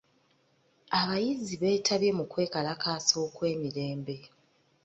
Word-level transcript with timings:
Abayizi 0.99 1.53
beetabye 1.61 2.09
mu 2.17 2.25
kwekalakaasa 2.31 3.13
okw'emirembe. 3.25 4.15